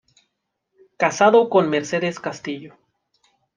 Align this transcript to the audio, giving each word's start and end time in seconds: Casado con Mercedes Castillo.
Casado 0.97 1.47
con 1.47 1.69
Mercedes 1.69 2.19
Castillo. 2.19 2.73